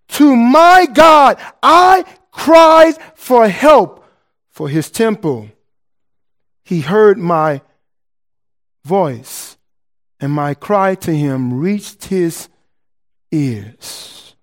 [0.08, 4.04] To my God, I cried for help
[4.50, 5.48] for his temple.
[6.64, 7.62] He heard my
[8.84, 9.53] voice
[10.24, 12.48] and my cry to him reached his
[13.30, 14.34] ears.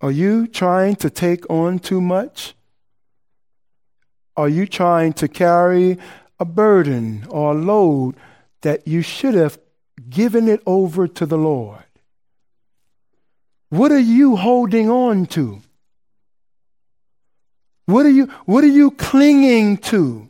[0.00, 2.56] Are you trying to take on too much?
[4.36, 5.98] Are you trying to carry
[6.40, 8.16] a burden or a load
[8.62, 9.56] that you should have
[10.10, 11.84] given it over to the Lord?
[13.68, 15.62] What are you holding on to?
[17.86, 20.28] What are you, what are you clinging to?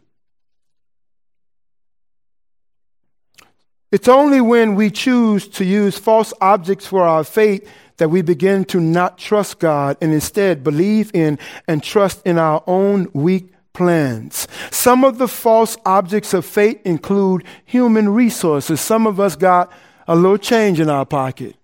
[3.95, 7.65] It's only when we choose to use false objects for our faith
[7.99, 11.39] that we begin to not trust God and instead believe in
[11.69, 14.49] and trust in our own weak plans.
[14.73, 18.81] Some of the false objects of faith include human resources.
[18.81, 19.71] Some of us got
[20.09, 21.55] a little change in our pocket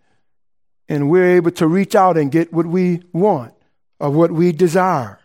[0.88, 3.54] and we're able to reach out and get what we want
[3.98, 5.18] or what we desire.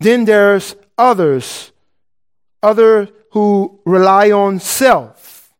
[0.00, 1.70] Then there's others,
[2.60, 5.54] other who rely on self.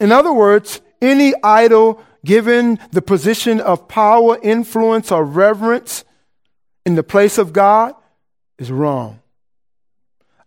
[0.00, 6.04] In other words, any idol given the position of power, influence, or reverence
[6.84, 7.94] in the place of God
[8.58, 9.20] is wrong.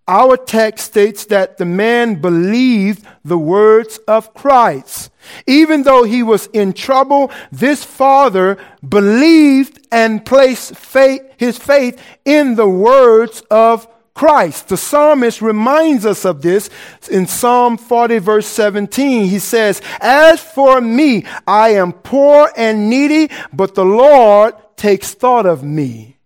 [0.07, 5.09] Our text states that the man believed the words of Christ.
[5.47, 12.55] Even though he was in trouble, this father believed and placed faith, his faith in
[12.55, 14.69] the words of Christ.
[14.69, 16.69] The psalmist reminds us of this
[17.11, 19.25] in Psalm 40 verse 17.
[19.25, 25.45] He says, As for me, I am poor and needy, but the Lord takes thought
[25.45, 26.17] of me.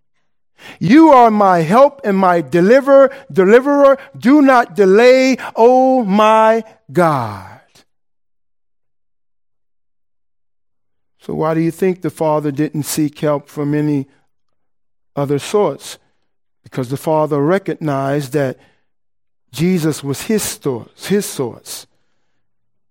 [0.78, 3.98] You are my help and my deliverer, deliverer.
[4.16, 6.62] Do not delay, O my
[6.92, 7.60] God.
[11.20, 14.06] So why do you think the father didn't seek help from any
[15.16, 15.98] other sorts?
[16.70, 18.56] Because the Father recognized that
[19.50, 21.86] Jesus was his source, his source.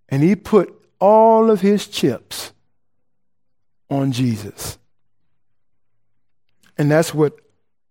[0.10, 2.52] And he put all of his chips
[3.90, 4.78] on Jesus.
[6.78, 7.40] And that's what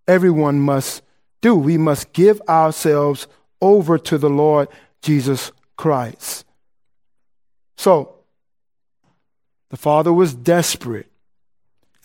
[0.06, 1.02] everyone must
[1.40, 1.54] do.
[1.54, 3.26] We must give ourselves
[3.60, 4.68] over to the Lord
[5.00, 6.44] Jesus Christ.
[7.76, 8.14] So,
[9.70, 11.10] the Father was desperate.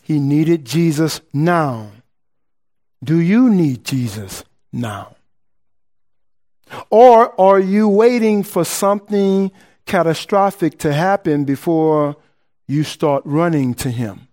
[0.03, 1.91] He needed Jesus now.
[3.03, 5.15] Do you need Jesus now?
[6.89, 9.51] Or are you waiting for something
[9.85, 12.15] catastrophic to happen before
[12.67, 14.27] you start running to Him?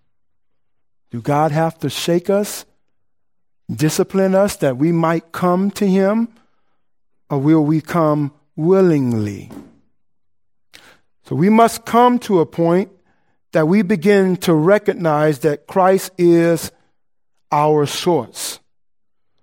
[1.10, 2.64] Do God have to shake us,
[3.68, 6.28] discipline us that we might come to Him?
[7.28, 9.50] Or will we come willingly?
[11.24, 12.90] So we must come to a point
[13.52, 16.70] that we begin to recognize that Christ is
[17.52, 18.60] our source,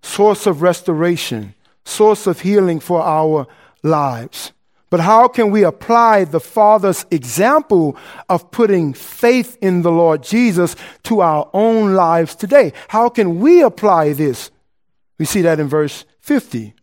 [0.01, 1.53] source of restoration,
[1.85, 3.47] source of healing for our
[3.83, 4.53] lives.
[4.89, 7.97] But how can we apply the Father's example
[8.29, 12.71] of putting faith in the Lord Jesus to our own lives today?
[12.87, 14.49] How can we apply this?
[15.19, 16.73] We see that in verse 50.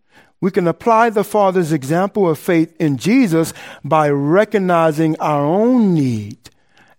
[0.41, 6.51] We can apply the Father's example of faith in Jesus by recognizing our own need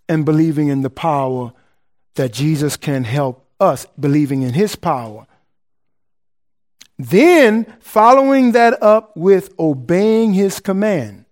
[0.09, 1.53] and believing in the power
[2.15, 5.27] that Jesus can help us, believing in His power.
[6.97, 11.25] Then following that up with obeying his command.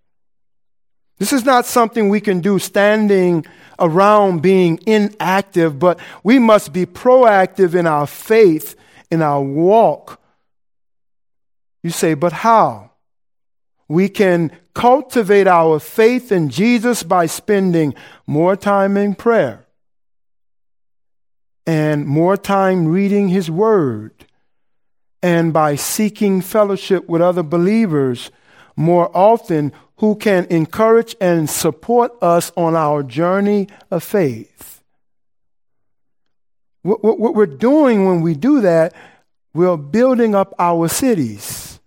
[1.20, 3.46] This is not something we can do standing
[3.80, 8.76] around being inactive, but we must be proactive in our faith,
[9.10, 10.20] in our walk.
[11.82, 12.92] You say, but how?
[13.88, 17.94] We can cultivate our faith in Jesus by spending
[18.28, 19.63] more time in prayer
[21.66, 24.26] and more time reading his word
[25.22, 28.32] and by seeking fellowship with other believers
[28.76, 34.84] more often who can encourage and support us on our journey of faith.
[36.82, 38.94] What, what, what, we're doing when we do that,
[39.54, 41.80] we're building up our cities.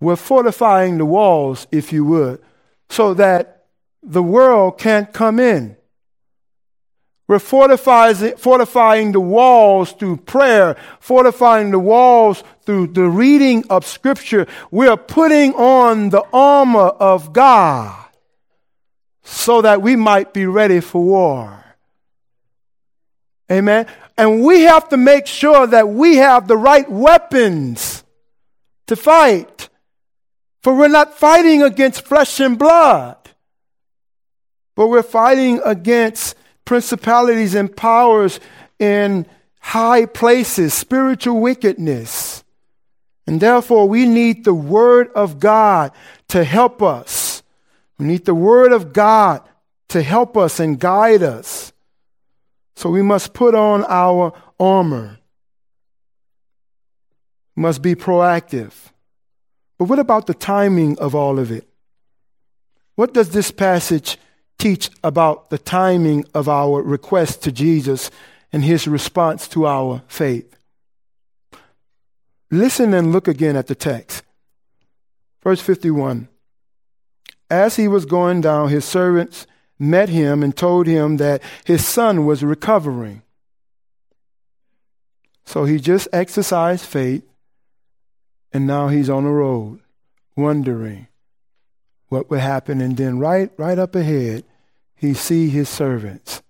[0.00, 2.42] We're fortifying the walls, if you would,
[2.88, 3.66] so that
[4.02, 5.76] the world can't come in.
[7.30, 14.48] We're fortifying the walls through prayer, fortifying the walls through the reading of Scripture.
[14.72, 18.04] We're putting on the armor of God
[19.22, 21.64] so that we might be ready for war.
[23.48, 23.86] Amen.
[24.18, 28.02] And we have to make sure that we have the right weapons
[28.88, 29.68] to fight.
[30.64, 33.18] For we're not fighting against flesh and blood,
[34.74, 36.34] but we're fighting against
[36.70, 38.38] principalities and powers
[38.78, 39.26] in
[39.58, 42.44] high places, spiritual wickedness.
[43.26, 45.90] And therefore, we need the Word of God
[46.28, 47.42] to help us.
[47.98, 49.42] We need the Word of God
[49.88, 51.72] to help us and guide us.
[52.76, 55.18] So we must put on our armor.
[57.56, 58.70] We must be proactive.
[59.76, 61.66] But what about the timing of all of it?
[62.94, 64.18] What does this passage
[64.60, 68.10] teach about the timing of our request to Jesus
[68.52, 70.56] and his response to our faith.
[72.50, 74.22] Listen and look again at the text.
[75.42, 76.28] Verse 51.
[77.48, 79.46] As he was going down, his servants
[79.78, 83.22] met him and told him that his son was recovering.
[85.46, 87.24] So he just exercised faith,
[88.52, 89.80] and now he's on the road,
[90.36, 91.08] wondering
[92.08, 92.80] what would happen.
[92.80, 94.44] And then right, right up ahead,
[95.00, 96.42] he see his servants.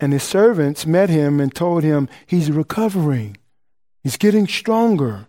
[0.00, 3.36] And his servants met him and told him he's recovering.
[4.02, 5.26] He's getting stronger.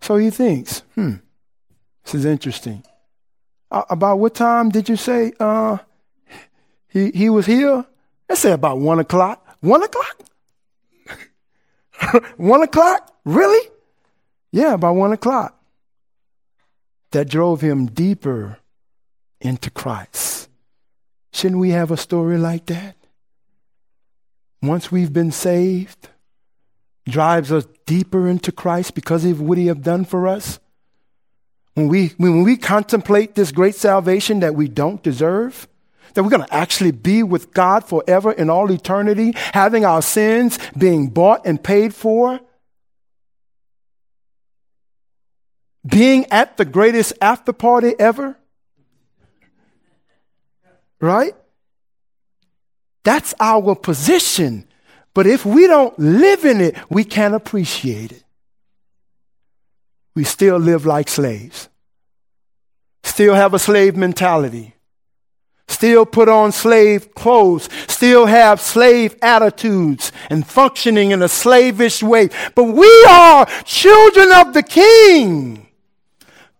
[0.00, 1.16] So he thinks, hmm,
[2.02, 2.82] this is interesting.
[3.70, 5.78] Uh, about what time did you say uh,
[6.88, 7.86] he, he was here?
[8.28, 9.56] I say about one o'clock.
[9.60, 10.22] One o'clock?
[12.38, 13.14] one o'clock?
[13.24, 13.70] Really?
[14.50, 15.62] Yeah, about one o'clock.
[17.12, 18.58] That drove him deeper
[19.42, 20.48] into Christ.
[21.32, 22.96] Shouldn't we have a story like that?
[24.62, 26.08] Once we've been saved,
[27.08, 30.60] drives us deeper into Christ because of what He have done for us.
[31.74, 35.66] When we, when we contemplate this great salvation that we don't deserve,
[36.14, 40.58] that we're going to actually be with God forever in all eternity, having our sins
[40.76, 42.38] being bought and paid for,
[45.86, 48.36] being at the greatest after party ever,
[51.02, 51.34] Right?
[53.02, 54.66] That's our position.
[55.14, 58.24] But if we don't live in it, we can't appreciate it.
[60.14, 61.68] We still live like slaves.
[63.02, 64.74] Still have a slave mentality.
[65.66, 67.68] Still put on slave clothes.
[67.88, 72.30] Still have slave attitudes and functioning in a slavish way.
[72.54, 75.66] But we are children of the king.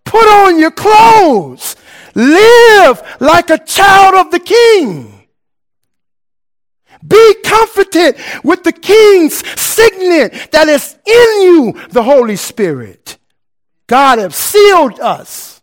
[0.03, 1.77] Put on your clothes.
[2.15, 5.27] Live like a child of the king.
[7.05, 13.17] Be comforted with the king's signet that is in you, the Holy Spirit.
[13.87, 15.61] God has sealed us.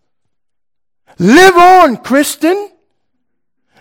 [1.18, 2.70] Live on, Christian.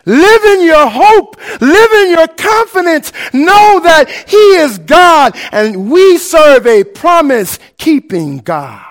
[0.05, 1.38] Live in your hope.
[1.61, 3.11] Live in your confidence.
[3.34, 8.86] Know that He is God and we serve a promise keeping God.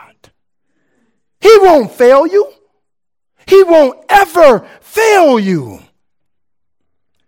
[1.40, 2.52] He won't fail you.
[3.48, 5.80] He won't ever fail you.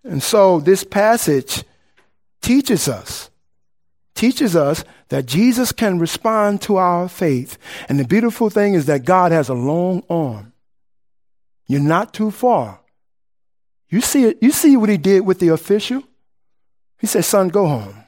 [0.05, 1.65] And so this passage
[2.43, 3.31] teaches us,
[4.15, 7.57] teaches us that Jesus can respond to our faith.
[7.89, 10.53] And the beautiful thing is that God has a long arm.
[11.67, 12.81] You're not too far.
[13.89, 16.03] You see it, you see what he did with the official?
[16.99, 18.05] He said, son, go home.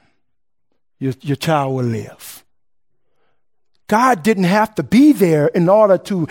[0.99, 2.42] Your, your child will live.
[3.93, 6.27] God didn't have to be there in order to,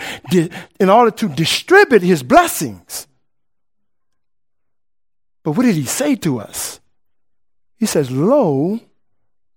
[0.81, 3.07] in order to distribute his blessings.
[5.43, 6.81] But what did he say to us?
[7.77, 8.81] He says, Lo,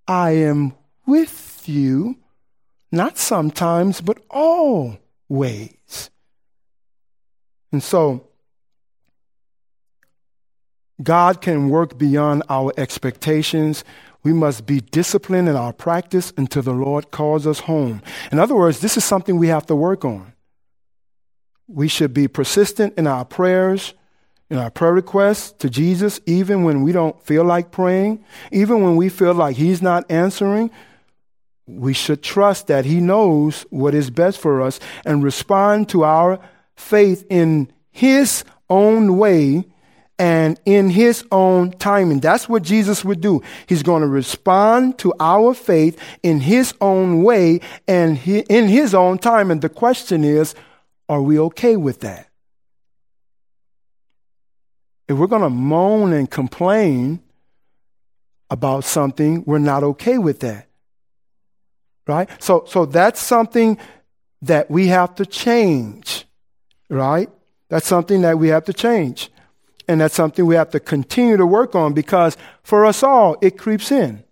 [0.07, 2.18] I am with you,
[2.92, 6.11] not sometimes, but always.
[7.72, 8.28] And so,
[11.02, 13.82] God can work beyond our expectations.
[14.27, 18.03] We must be disciplined in our practice until the Lord calls us home.
[18.33, 20.33] In other words, this is something we have to work on.
[21.68, 23.95] We should be persistent in our prayers,
[24.51, 28.97] in our prayer requests to Jesus, even when we don't feel like praying, even when
[28.97, 30.72] we feel like He's not answering.
[31.68, 36.41] We should trust that He knows what is best for us and respond to our
[36.74, 39.66] faith in His own way
[40.19, 42.21] and in his own timing.
[42.21, 43.43] That's what Jesus would do.
[43.67, 49.19] He's going to respond to our faith in his own way and in his own
[49.19, 49.51] time.
[49.51, 50.55] And the question is,
[51.09, 52.29] are we okay with that?
[55.09, 57.21] If we're going to moan and complain
[58.51, 60.67] about something, we're not okay with that.
[62.07, 62.29] Right?
[62.43, 63.79] So, so that's something
[64.43, 66.25] that we have to change.
[66.89, 67.29] Right?
[67.69, 69.31] That's something that we have to change.
[69.89, 73.57] And that's something we have to continue to work on because for us all, it
[73.57, 74.24] creeps in.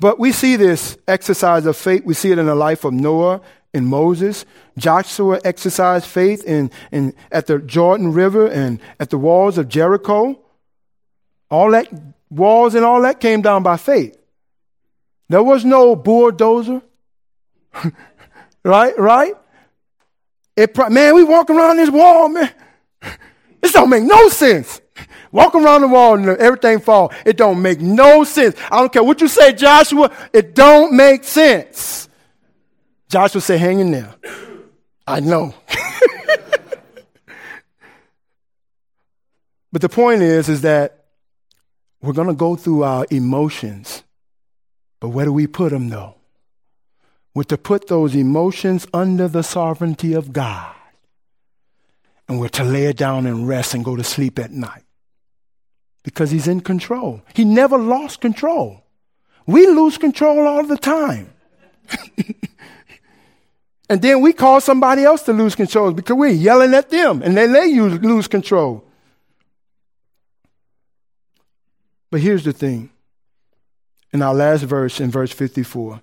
[0.00, 2.04] But we see this exercise of faith.
[2.04, 3.40] We see it in the life of Noah
[3.74, 4.44] and Moses.
[4.76, 10.38] Joshua exercised faith in, in, at the Jordan River and at the walls of Jericho.
[11.50, 11.88] All that
[12.30, 14.16] walls and all that came down by faith.
[15.28, 16.82] There was no bulldozer.
[18.64, 18.98] right?
[18.98, 19.34] Right?
[20.56, 22.52] It, man, we walk around this wall, man.
[23.60, 24.80] This don't make no sense.
[25.30, 27.12] Walk around the wall and everything fall.
[27.24, 28.56] It don't make no sense.
[28.70, 30.10] I don't care what you say, Joshua.
[30.32, 32.08] It don't make sense.
[33.08, 34.14] Joshua said, hang in there.
[35.06, 35.54] I know.
[39.72, 41.04] but the point is, is that
[42.00, 44.02] we're going to go through our emotions.
[45.00, 46.16] But where do we put them though?
[47.34, 50.74] We're to put those emotions under the sovereignty of God
[52.28, 54.84] and we're to lay down and rest and go to sleep at night
[56.02, 57.22] because he's in control.
[57.34, 58.84] He never lost control.
[59.46, 61.32] We lose control all the time.
[63.88, 67.36] and then we call somebody else to lose control because we're yelling at them and
[67.36, 68.84] then they lose control.
[72.10, 72.90] But here's the thing.
[74.12, 76.00] In our last verse, in verse 54,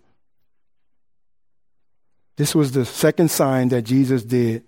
[2.35, 4.63] this was the second sign that Jesus did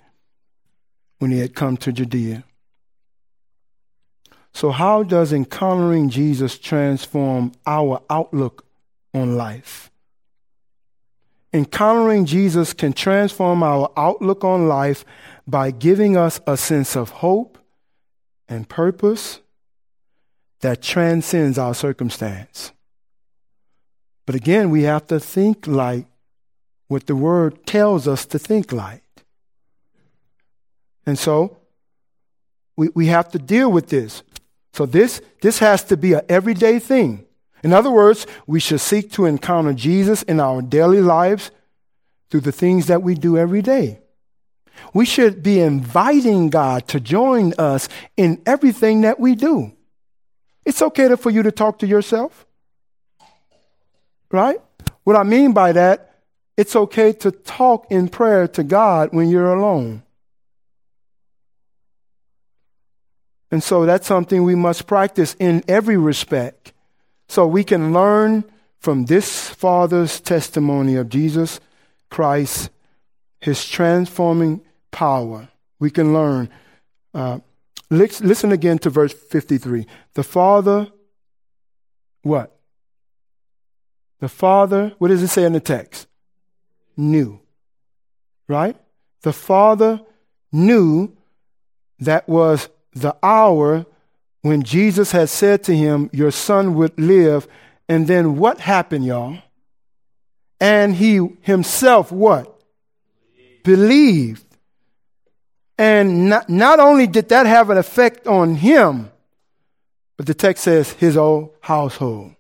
[1.20, 2.44] when he had come to Judea.
[4.54, 8.66] So, how does encountering Jesus transform our outlook
[9.14, 9.92] on life?
[11.54, 15.06] Encountering Jesus can transform our outlook on life
[15.48, 17.58] by giving us a sense of hope
[18.50, 19.40] and purpose
[20.62, 22.72] that transcends our circumstance.
[24.26, 26.06] But again, we have to think like
[26.88, 29.04] what the word tells us to think like.
[31.08, 31.58] And so
[32.76, 34.22] we, we have to deal with this.
[34.74, 37.26] So this, this has to be an everyday thing.
[37.64, 41.50] In other words, we should seek to encounter Jesus in our daily lives
[42.30, 44.02] through the things that we do every day.
[44.94, 49.72] We should be inviting God to join us in everything that we do.
[50.66, 52.46] It's okay for you to talk to yourself.
[54.30, 54.58] Right?
[55.06, 56.16] What I mean by that,
[56.58, 60.04] it's okay to talk in prayer to God when you're alone.
[63.52, 66.74] And so that's something we must practice in every respect.
[67.30, 68.44] So we can learn
[68.80, 71.60] from this Father's testimony of Jesus
[72.10, 72.70] Christ,
[73.40, 75.50] his transforming power.
[75.80, 76.50] We can learn.
[77.14, 77.40] Uh,
[77.90, 79.86] listen again to verse 53.
[80.14, 80.88] The Father,
[82.22, 82.58] what?
[84.20, 86.08] The Father, what does it say in the text?
[86.96, 87.40] Knew.
[88.48, 88.76] Right?
[89.22, 90.02] The Father
[90.52, 91.16] knew
[92.00, 92.70] that was
[93.02, 93.86] the hour
[94.42, 97.48] when Jesus had said to him, Your son would live.
[97.90, 99.38] And then what happened, y'all?
[100.60, 102.62] And he himself what?
[103.64, 104.44] Believed.
[105.78, 109.12] And not, not only did that have an effect on him,
[110.18, 112.34] but the text says his whole household.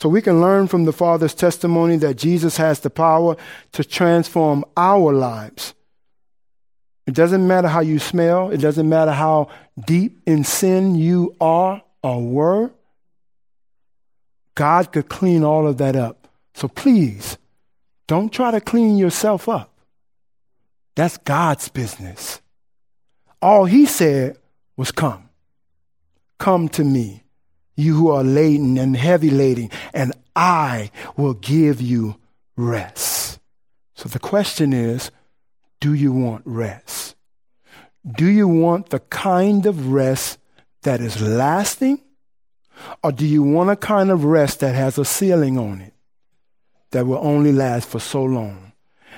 [0.00, 3.36] So we can learn from the Father's testimony that Jesus has the power
[3.72, 5.74] to transform our lives.
[7.06, 9.48] It doesn't matter how you smell, it doesn't matter how
[9.86, 12.70] deep in sin you are or were.
[14.54, 16.28] God could clean all of that up.
[16.54, 17.38] So please,
[18.06, 19.72] don't try to clean yourself up.
[20.94, 22.40] That's God's business.
[23.42, 24.38] All he said
[24.76, 25.28] was, Come.
[26.38, 27.22] Come to me
[27.76, 32.16] you who are laden and heavy laden, and I will give you
[32.56, 33.38] rest.
[33.94, 35.10] So the question is
[35.80, 37.16] do you want rest?
[38.06, 40.38] Do you want the kind of rest
[40.82, 42.00] that is lasting?
[43.02, 45.94] Or do you want a kind of rest that has a ceiling on it
[46.90, 48.72] that will only last for so long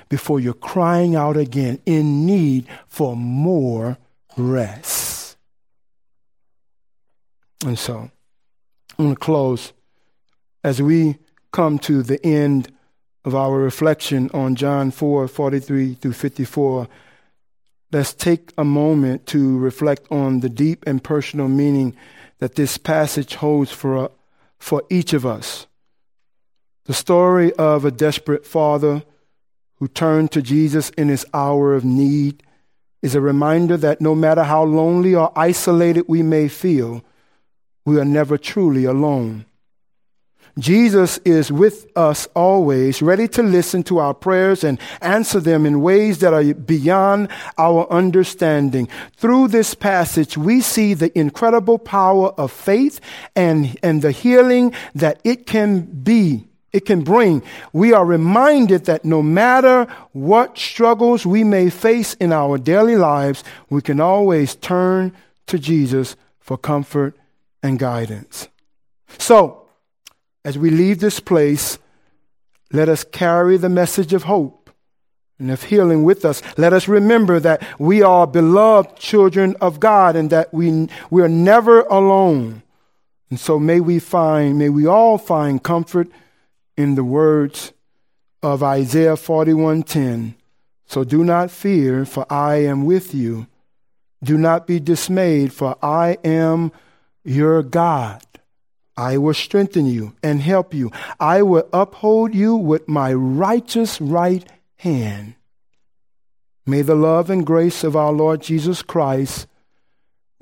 [0.08, 3.98] before you're crying out again in need for more
[4.36, 5.36] rest?
[7.66, 8.10] And so,
[8.98, 9.72] I'm going to close
[10.62, 11.18] as we
[11.52, 12.72] come to the end
[13.28, 16.88] of our reflection on John 4 43 through 54.
[17.92, 21.94] Let's take a moment to reflect on the deep and personal meaning
[22.38, 24.08] that this passage holds for, uh,
[24.58, 25.66] for each of us.
[26.86, 29.02] The story of a desperate father
[29.76, 32.42] who turned to Jesus in his hour of need
[33.02, 37.04] is a reminder that no matter how lonely or isolated we may feel,
[37.84, 39.44] we are never truly alone.
[40.58, 45.80] Jesus is with us always, ready to listen to our prayers and answer them in
[45.80, 48.88] ways that are beyond our understanding.
[49.16, 53.00] Through this passage, we see the incredible power of faith
[53.36, 57.42] and, and the healing that it can be, it can bring.
[57.72, 63.44] We are reminded that no matter what struggles we may face in our daily lives,
[63.70, 65.14] we can always turn
[65.46, 67.16] to Jesus for comfort
[67.62, 68.48] and guidance.
[69.18, 69.57] So,
[70.44, 71.78] as we leave this place,
[72.72, 74.70] let us carry the message of hope
[75.38, 76.42] and of healing with us.
[76.56, 81.28] Let us remember that we are beloved children of God and that we, we are
[81.28, 82.62] never alone.
[83.30, 86.08] And so may we find, may we all find comfort
[86.76, 87.72] in the words
[88.42, 90.34] of Isaiah 41:10.
[90.86, 93.46] So do not fear, for I am with you.
[94.22, 96.72] Do not be dismayed, for I am
[97.24, 98.22] your God.
[98.98, 100.90] I will strengthen you and help you.
[101.20, 104.44] I will uphold you with my righteous right
[104.78, 105.36] hand.
[106.66, 109.46] May the love and grace of our Lord Jesus Christ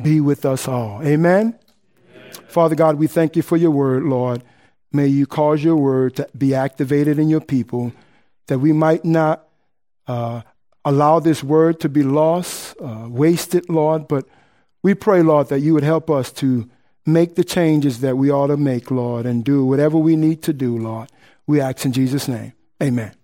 [0.03, 1.03] be with us all.
[1.03, 1.59] Amen?
[2.15, 2.33] Amen.
[2.49, 4.43] Father God, we thank you for your word, Lord.
[4.91, 7.93] May you cause your word to be activated in your people
[8.47, 9.47] that we might not
[10.07, 10.41] uh,
[10.83, 14.25] allow this word to be lost, uh, wasted, Lord, but
[14.83, 16.71] we pray, Lord, that you would help us to
[17.07, 20.53] make the changes that we ought to make, Lord, and do whatever we need to
[20.53, 21.11] do, Lord.
[21.47, 22.53] We ask in Jesus' name.
[22.83, 23.16] Amen.